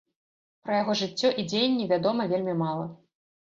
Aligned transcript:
Пра 0.67 0.79
яго 0.81 0.95
жыццё 1.03 1.31
і 1.39 1.47
дзеянні 1.53 1.85
вядома 1.95 2.29
вельмі 2.35 2.61
мала. 2.67 2.93